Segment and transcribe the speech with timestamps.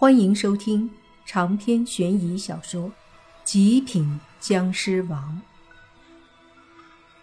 [0.00, 0.88] 欢迎收听
[1.26, 2.90] 长篇悬疑小说
[3.42, 5.42] 《极品僵尸王》，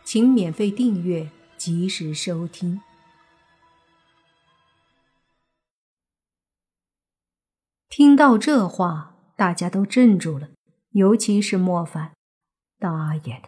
[0.04, 2.81] 请免费订阅，及时收听。
[7.88, 10.50] 听到这话，大家都镇住了，
[10.89, 12.12] 尤其是莫凡。
[12.78, 13.48] 大爷的，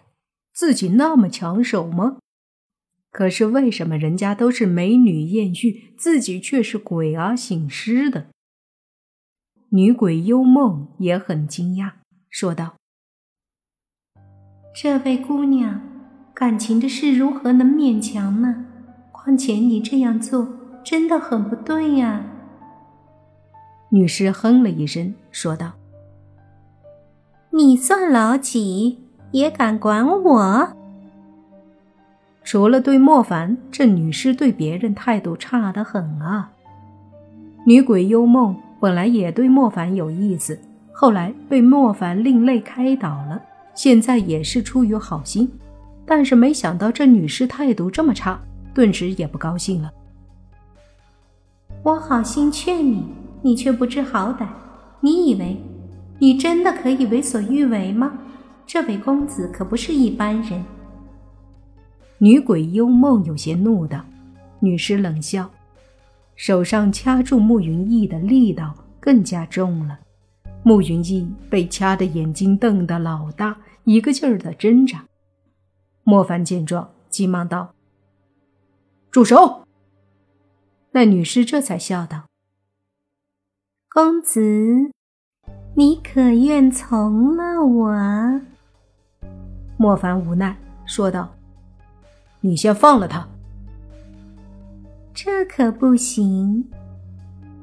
[0.54, 2.20] 自己那么抢手吗？
[3.12, 8.30] 可是为什么人家都是美女艳遇，自己却是鬼啊醒尸的？
[9.70, 11.92] 女鬼幽梦也很惊讶，
[12.30, 12.76] 说道
[14.74, 15.82] ：“这位姑娘，
[16.34, 18.66] 感情的事如何能勉强呢？
[19.12, 20.48] 况且你这样做
[20.86, 22.24] 真的很不对呀。”
[23.92, 25.74] 女尸哼了一声，说道
[27.52, 29.00] ：“你算老几，
[29.32, 30.70] 也敢管我？”
[32.46, 36.54] 除了对莫凡，这女尸对别人态度差得很啊。
[37.66, 38.58] 女鬼幽梦。
[38.80, 40.60] 本来也对莫凡有意思，
[40.92, 43.42] 后来被莫凡另类开导了，
[43.74, 45.52] 现在也是出于好心，
[46.06, 48.40] 但是没想到这女尸态度这么差，
[48.74, 49.92] 顿时也不高兴了。
[51.84, 53.04] 我好心劝你，
[53.42, 54.48] 你却不知好歹，
[55.00, 55.58] 你以为
[56.20, 58.12] 你真的可以为所欲为吗？
[58.66, 60.64] 这位公子可不是一般人。
[62.18, 64.02] 女鬼幽梦有些怒道，
[64.60, 65.50] 女尸冷笑。
[66.38, 70.00] 手上掐住慕云逸的力道更加重了，
[70.64, 75.04] 慕云逸被掐的眼睛瞪得老大，一个劲儿的挣扎。
[76.04, 77.74] 莫凡见状，急忙道
[79.12, 79.64] ：“住手！”
[80.94, 82.28] 那女尸这才笑道
[83.90, 84.40] ：“公子，
[85.74, 88.42] 你可愿从了我？”
[89.76, 91.36] 莫凡无奈说道
[92.42, 93.28] ：“你先放了他。”
[95.20, 96.64] 这可不行！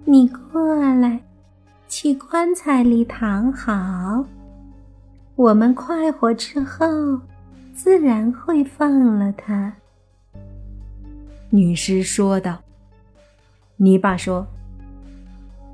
[0.04, 1.22] 你过来，
[1.86, 4.24] 去棺材里躺好。
[5.36, 6.84] 我们快活之后，
[7.72, 9.72] 自然会放了他。”
[11.50, 12.58] 女尸说道。
[13.76, 14.44] 泥巴说：“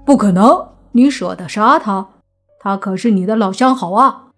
[0.05, 0.69] 不可能！
[0.93, 2.07] 你舍得杀他？
[2.59, 4.33] 他可是你的老相好啊！”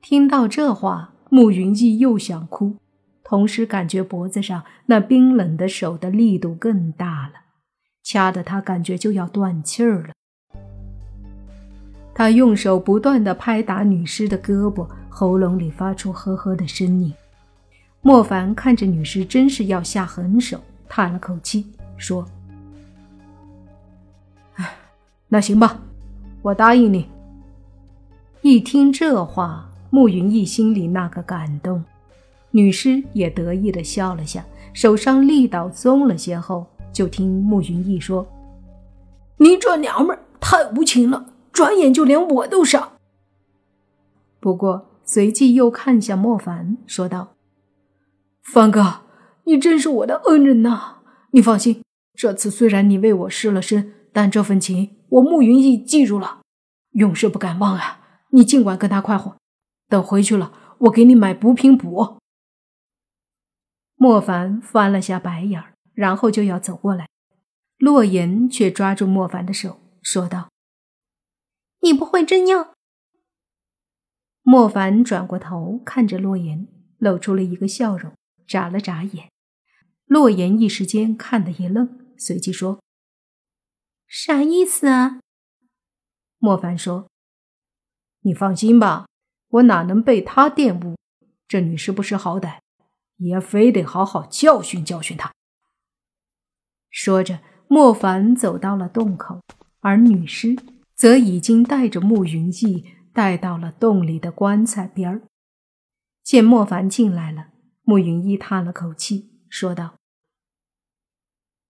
[0.00, 2.76] 听到这话，慕云逸又想哭。
[3.30, 7.34] 同时感觉脖子上那冰冷的手的力度更大了，
[8.02, 10.08] 掐得他感觉就要断气儿了。
[12.12, 17.14] 他用手不断的拍打女尸的胳膊，喉咙里发出呵呵的声音。
[18.02, 21.64] 莫凡看着女尸，真是要下狠手，叹了口气
[21.96, 22.26] 说
[24.58, 24.74] ：“哎，
[25.28, 25.80] 那行吧，
[26.42, 27.08] 我答应你。”
[28.42, 31.84] 一听这话，慕云逸心里那个感动。
[32.52, 38.26] 女尸也得意的笑了下，手上力道松了些后，就听慕云逸说
[39.38, 42.92] ：“你这娘们太无情了，转眼就连我都杀。”
[44.40, 47.34] 不过随即又看向莫凡，说道
[48.42, 49.02] ：“凡哥，
[49.44, 50.96] 你真是我的恩人呐！
[51.32, 51.82] 你放心，
[52.14, 56.40] 这次虽然你为我失了身，但这份情我慕云逸记住了，
[56.92, 58.00] 永世不敢忘啊！
[58.30, 59.36] 你尽管跟他快活，
[59.88, 62.16] 等回去了，我给你买补品补。”
[64.02, 67.10] 莫凡翻了下白眼儿，然后就要走过来，
[67.76, 70.48] 洛言却抓住莫凡的手，说道
[71.84, 72.72] ：“你不会真要？”
[74.40, 76.66] 莫凡转过头看着洛言，
[76.96, 78.14] 露出了一个笑容，
[78.46, 79.28] 眨了眨眼。
[80.06, 82.82] 洛言一时间看得一愣，随即说
[84.08, 85.20] ：“啥意思啊？”
[86.40, 87.10] 莫凡说
[88.24, 89.06] ：“你放心吧，
[89.48, 90.96] 我哪能被他玷污？
[91.46, 92.60] 这女士不识好歹。”
[93.20, 95.32] 也非得好好教训教训他。
[96.90, 99.40] 说着，莫凡走到了洞口，
[99.80, 100.56] 而女尸
[100.96, 105.22] 则已经带着慕云逸带到了洞里的棺材边儿。
[106.22, 107.48] 见莫凡进来了，
[107.82, 109.94] 慕云逸叹了口气，说道：“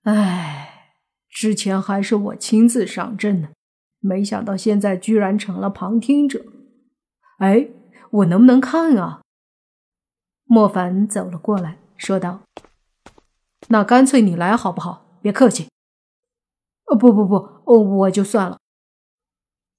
[0.04, 0.94] 唉，
[1.28, 3.50] 之前还是我亲自上阵呢，
[4.00, 6.44] 没想到现在居然成了旁听者。
[7.38, 7.68] 哎，
[8.10, 9.22] 我能不能看啊？”
[10.52, 12.40] 莫凡走了过来，说道
[13.70, 15.20] ：“那干脆你来好不好？
[15.22, 15.68] 别客气。
[16.90, 17.36] ”“哦，不不不，
[17.66, 18.58] 哦，我就算了。”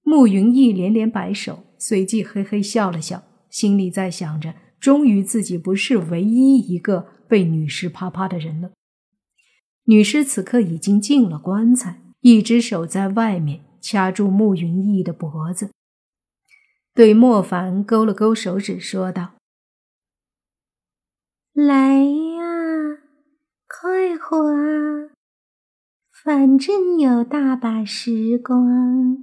[0.02, 8.72] 慕云逸连连摆手，随即嘿嘿笑了笑，心里在想着：终于自己不是唯一一个被女尸啪啪的人了。
[9.88, 15.70] 女尸此刻已经进了棺材，一只手在外面掐住慕云逸的脖子，
[16.94, 19.34] 对莫凡勾了勾手指，说道。
[21.54, 22.98] 来呀，
[23.68, 25.12] 快活啊！
[26.24, 29.18] 反正有大把时光。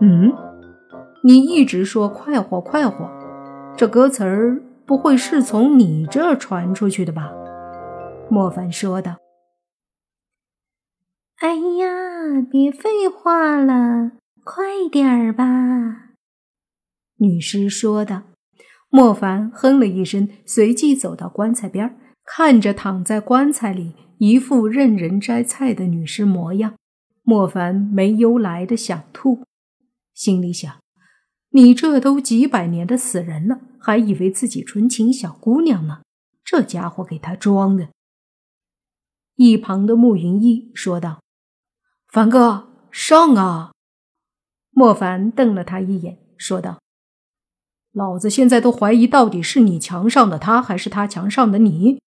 [0.00, 0.32] 嗯，
[1.24, 3.06] 你一直说快活快活，
[3.76, 7.30] 这歌词儿不会是从你这儿传出去的吧？
[8.30, 9.16] 莫凡说道。
[11.40, 16.14] 哎呀，别废话了，快点儿吧！
[17.18, 18.22] 女尸说道。
[18.94, 26.74] 莫凡哼了一声，随即走到棺材边看着躺在棺材里一副任人摘菜的女尸模样，
[27.22, 29.46] 莫凡没由来的想吐，
[30.12, 30.70] 心里想：
[31.52, 36.02] 你这都几百年的死人了，还以为自己纯情小姑娘呢？
[36.44, 37.88] 这家伙给他装的。
[39.36, 41.22] 一旁的慕云逸说道
[42.12, 43.72] ：“凡哥，上啊！”
[44.70, 46.78] 莫凡瞪了他一眼，说道。
[47.92, 52.00] 老子现在都怀疑，到底是你墙上的他，还是他墙上的你？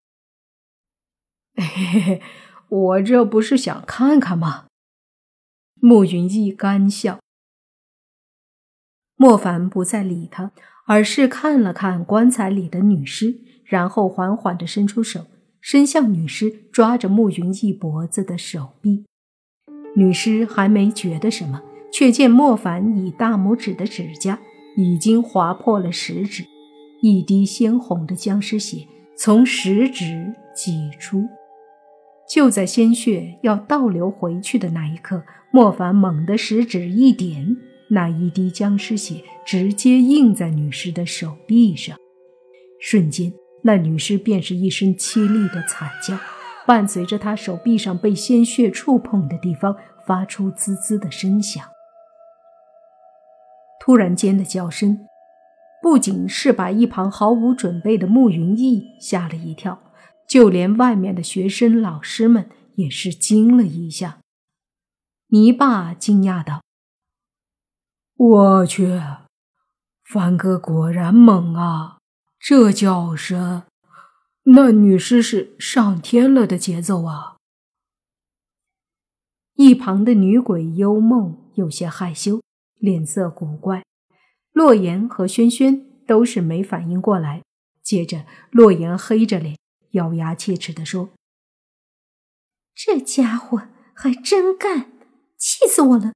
[1.56, 2.22] 嘿 嘿嘿，
[2.68, 4.66] 我这不是想看看吗？
[5.80, 7.20] 慕云逸干笑。
[9.16, 10.52] 莫凡不再理他，
[10.88, 15.28] 而是看了看棺材里的女尸，然后缓缓的伸出手，
[15.62, 19.06] 伸向女尸，抓着慕云逸脖子的手臂。
[19.96, 21.62] 女尸还没觉得什么，
[21.94, 24.40] 却见莫凡以大拇指的指甲。
[24.76, 26.44] 已经划破了食指，
[27.02, 28.88] 一滴鲜红的僵尸血
[29.18, 31.24] 从食指挤出。
[32.28, 37.56] 就在鲜血要倒流回去的那一刻，莫凡猛地食指一点，
[37.90, 41.96] 那一滴僵尸血直接印在女尸的手臂上。
[42.82, 43.32] 瞬间，
[43.62, 46.18] 那女尸便是一声凄厉的惨叫，
[46.66, 49.76] 伴随着她手臂上被鲜血触碰的地方
[50.08, 51.64] 发出滋滋的声响。
[53.86, 55.08] 突然间的叫声，
[55.80, 59.80] 不仅是把一旁毫无准备的慕云逸吓了一跳，
[60.28, 64.18] 就连外面的学生老师们也是惊了一下。
[65.28, 66.64] 泥巴惊讶道
[68.18, 69.00] ：“我去，
[70.04, 72.00] 凡哥果然猛啊！
[72.40, 73.66] 这叫声，
[74.46, 77.38] 那女尸是上天了的节奏啊！”
[79.54, 82.42] 一旁的女鬼幽梦有些害羞。
[82.86, 83.84] 脸色古怪，
[84.52, 87.42] 洛言和轩轩都是没反应过来。
[87.82, 89.58] 接着，洛言黑着脸，
[89.92, 91.10] 咬牙切齿地说
[92.76, 94.92] ：“这家伙还真干，
[95.38, 96.14] 气死我了！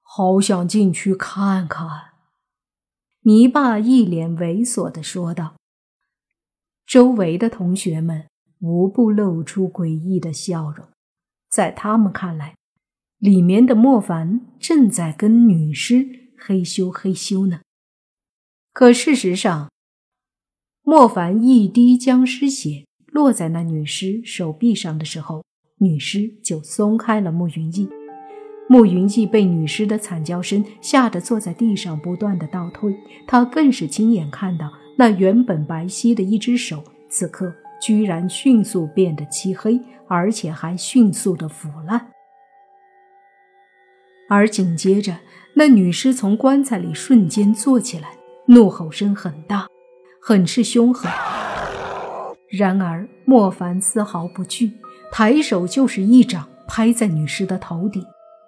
[0.00, 2.12] 好想进去看看。”
[3.22, 5.56] 泥巴一脸猥琐地说道。
[6.86, 8.28] 周围的同学们
[8.60, 10.88] 无不露出诡异的笑容，
[11.48, 12.56] 在他们看来。
[13.20, 16.08] 里面的莫凡正在跟女尸
[16.38, 17.60] 嘿咻嘿咻呢，
[18.72, 19.70] 可事实上，
[20.82, 25.44] 莫凡一滴僵尸血落在那女尸手臂上的时候，
[25.80, 27.86] 女尸就松开了慕云逸。
[28.70, 32.96] 慕云逸被女尸的惨叫声吓得坐在地上，不断的倒退。
[33.26, 37.52] 他更是亲眼看到那原本白皙的一只手，此刻
[37.82, 39.78] 居然迅速变得漆黑，
[40.08, 42.10] 而且还迅速的腐烂。
[44.30, 45.18] 而紧接着，
[45.54, 48.10] 那女尸从棺材里瞬间坐起来，
[48.46, 49.66] 怒吼声很大，
[50.22, 51.10] 很是凶狠。
[52.48, 54.70] 然而莫凡丝毫不惧，
[55.10, 58.04] 抬手就是一掌拍在女尸的头顶，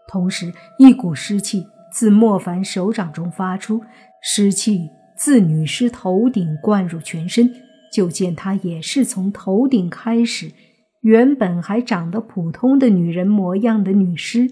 [0.07, 3.81] 同时一股湿气自莫凡手掌中发出，
[4.23, 7.53] 湿气自女尸头顶灌入全身。
[7.93, 10.53] 就见她也是从头顶开始，
[11.01, 14.49] 原本还长得普通的女人模样的女尸。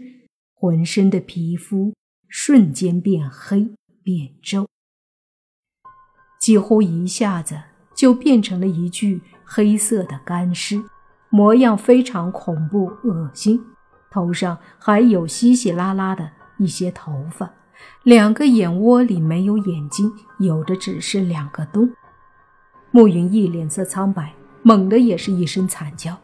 [0.60, 1.94] 浑身的皮肤
[2.28, 3.70] 瞬间变黑
[4.02, 4.68] 变皱，
[6.38, 7.58] 几乎一下子
[7.94, 10.84] 就变成了一具黑色的干尸，
[11.30, 13.64] 模样非常恐怖恶心。
[14.10, 17.50] 头上还有稀稀拉拉的一些头发，
[18.02, 21.90] 两个眼窝里没有眼睛，有的只是两个洞。
[22.90, 26.18] 慕云逸脸色苍白，猛地也是一声惨叫。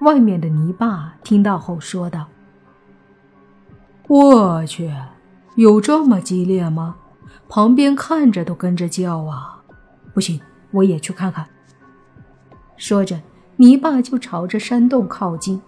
[0.00, 2.26] 外面的泥巴听到后说道。
[4.06, 4.92] 我去，
[5.56, 6.96] 有这么激烈吗？
[7.48, 9.62] 旁边看着都跟着叫啊！
[10.12, 10.40] 不行，
[10.72, 11.46] 我也去看看。
[12.76, 13.20] 说着，
[13.56, 15.60] 泥巴就朝着山洞靠近。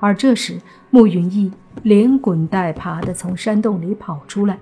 [0.00, 0.60] 而这时，
[0.90, 4.58] 慕云逸连滚带爬的从山洞里跑出来。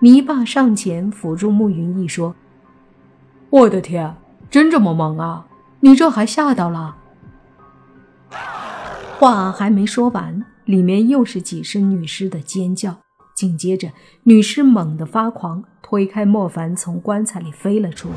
[0.00, 2.34] 泥巴上前扶住慕云逸，说
[3.48, 4.14] ：“我的天，
[4.50, 5.46] 真这么猛啊！
[5.80, 6.96] 你这还吓到了？”
[9.18, 10.44] 话还没说完。
[10.66, 13.00] 里面又是几声女尸的尖叫，
[13.34, 13.92] 紧接着，
[14.24, 18.16] 女尸猛地发狂，推开莫凡，从棺材里飞了出来，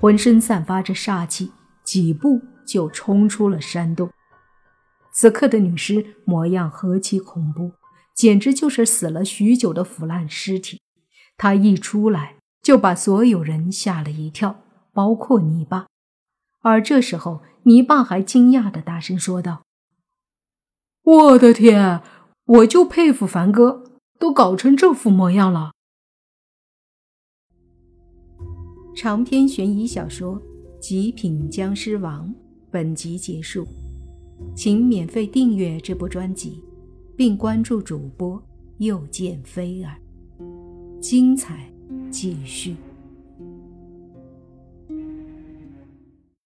[0.00, 1.52] 浑身散发着煞气，
[1.84, 4.08] 几步就冲出了山洞。
[5.12, 7.72] 此刻的女尸模样何其恐怖，
[8.14, 10.80] 简直就是死了许久的腐烂尸体。
[11.36, 15.86] 她一出来就把所有人吓了一跳，包括泥巴。
[16.62, 19.62] 而这时候，泥巴还惊讶的大声说道
[21.02, 22.02] ：“我的天，
[22.46, 23.84] 我就佩服凡哥，
[24.18, 25.72] 都搞成这副模样了。”
[28.94, 30.36] 长篇悬疑小说
[30.78, 32.28] 《极品僵尸王》
[32.70, 33.66] 本集结束，
[34.54, 36.62] 请免费订阅这部专辑，
[37.16, 38.42] 并关注主播
[38.78, 39.96] 又见菲儿，
[41.00, 41.72] 精彩
[42.10, 42.76] 继续。